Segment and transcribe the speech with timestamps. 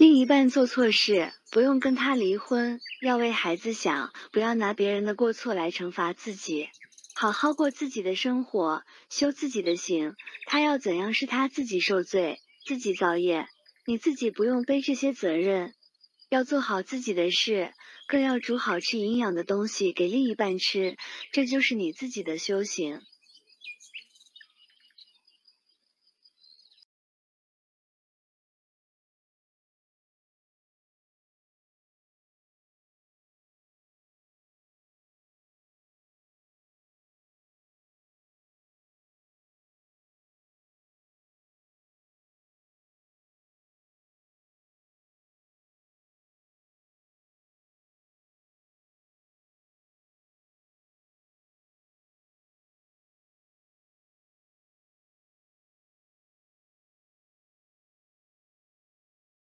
[0.00, 6.70] 另一半做错事不用跟他离婚要为孩子想不要拿别人的过错来惩罚自己。
[7.14, 10.16] 好好过自己的生活修自己的行
[10.46, 13.46] 他要怎样是他自己受罪自己造业。
[13.84, 15.74] 你自己不用背这些责任
[16.30, 17.74] 要做好自己的事
[18.08, 20.96] 更要煮好吃营养的东西给另一半吃
[21.30, 23.02] 这就是你自己的修行。